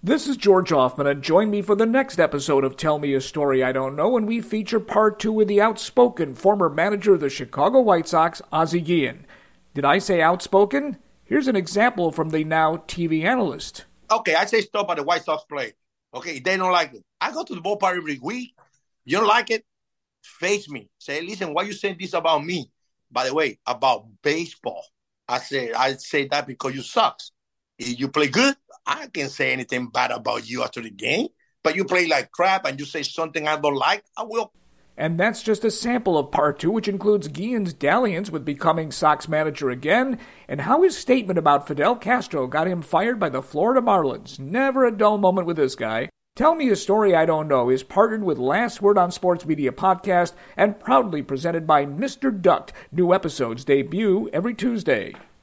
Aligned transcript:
This 0.00 0.28
is 0.28 0.36
George 0.36 0.68
Hoffman, 0.70 1.08
and 1.08 1.24
join 1.24 1.50
me 1.50 1.60
for 1.60 1.74
the 1.74 1.84
next 1.84 2.20
episode 2.20 2.62
of 2.62 2.76
Tell 2.76 3.00
Me 3.00 3.14
a 3.14 3.20
Story 3.20 3.64
I 3.64 3.72
Don't 3.72 3.96
Know, 3.96 4.16
and 4.16 4.28
we 4.28 4.40
feature 4.40 4.78
part 4.78 5.18
two 5.18 5.32
with 5.32 5.48
the 5.48 5.60
outspoken 5.60 6.36
former 6.36 6.68
manager 6.68 7.14
of 7.14 7.20
the 7.20 7.28
Chicago 7.28 7.80
White 7.80 8.06
Sox, 8.06 8.40
Ozzie 8.52 8.80
Guillen. 8.80 9.26
Did 9.74 9.84
I 9.84 9.98
say 9.98 10.22
outspoken? 10.22 10.98
Here's 11.24 11.48
an 11.48 11.56
example 11.56 12.12
from 12.12 12.30
the 12.30 12.44
now 12.44 12.76
TV 12.76 13.24
analyst. 13.24 13.86
Okay, 14.08 14.36
I 14.36 14.44
say 14.44 14.60
stop 14.60 14.88
at 14.90 14.98
the 14.98 15.02
White 15.02 15.24
Sox 15.24 15.42
play. 15.48 15.72
Okay, 16.14 16.38
they 16.38 16.56
don't 16.56 16.70
like 16.70 16.94
it. 16.94 17.02
I 17.20 17.32
go 17.32 17.42
to 17.42 17.54
the 17.56 17.60
ballpark 17.60 17.96
every 17.96 18.20
week. 18.22 18.54
You 19.04 19.18
don't 19.18 19.26
like 19.26 19.50
it? 19.50 19.64
Face 20.22 20.70
me. 20.70 20.88
Say, 20.98 21.22
listen, 21.22 21.52
why 21.52 21.64
you 21.64 21.72
saying 21.72 21.96
this 21.98 22.14
about 22.14 22.44
me? 22.44 22.70
By 23.10 23.26
the 23.26 23.34
way, 23.34 23.58
about 23.66 24.06
baseball. 24.22 24.84
I 25.26 25.38
say 25.40 25.72
I 25.72 25.94
say 25.94 26.28
that 26.28 26.46
because 26.46 26.72
you 26.72 26.82
sucks. 26.82 27.32
You 27.78 28.06
play 28.08 28.28
good, 28.28 28.54
I 28.88 29.06
can't 29.08 29.30
say 29.30 29.52
anything 29.52 29.88
bad 29.88 30.10
about 30.10 30.48
you 30.48 30.62
after 30.62 30.80
the 30.80 30.90
game. 30.90 31.28
But 31.62 31.76
you 31.76 31.84
play 31.84 32.06
like 32.06 32.32
crap 32.32 32.64
and 32.64 32.80
you 32.80 32.86
say 32.86 33.02
something 33.02 33.46
I 33.46 33.60
don't 33.60 33.74
like, 33.74 34.02
I 34.16 34.22
will. 34.24 34.52
And 34.96 35.20
that's 35.20 35.42
just 35.42 35.64
a 35.64 35.70
sample 35.70 36.18
of 36.18 36.32
part 36.32 36.58
two, 36.58 36.70
which 36.72 36.88
includes 36.88 37.28
Guillen's 37.28 37.72
dalliance 37.72 38.30
with 38.30 38.44
becoming 38.44 38.90
Sox 38.90 39.28
manager 39.28 39.70
again, 39.70 40.18
and 40.48 40.62
how 40.62 40.82
his 40.82 40.96
statement 40.96 41.38
about 41.38 41.68
Fidel 41.68 41.94
Castro 41.94 42.48
got 42.48 42.66
him 42.66 42.82
fired 42.82 43.20
by 43.20 43.28
the 43.28 43.42
Florida 43.42 43.80
Marlins. 43.80 44.40
Never 44.40 44.84
a 44.84 44.96
dull 44.96 45.18
moment 45.18 45.46
with 45.46 45.56
this 45.56 45.76
guy. 45.76 46.08
Tell 46.34 46.54
Me 46.54 46.68
a 46.70 46.76
Story 46.76 47.14
I 47.14 47.26
Don't 47.26 47.48
Know 47.48 47.68
is 47.68 47.82
partnered 47.82 48.24
with 48.24 48.38
Last 48.38 48.80
Word 48.80 48.96
on 48.96 49.12
Sports 49.12 49.44
Media 49.44 49.70
podcast 49.70 50.32
and 50.56 50.80
proudly 50.80 51.22
presented 51.22 51.66
by 51.66 51.84
Mr. 51.84 52.30
Duct. 52.40 52.72
New 52.90 53.12
episodes 53.12 53.64
debut 53.64 54.30
every 54.32 54.54
Tuesday. 54.54 55.14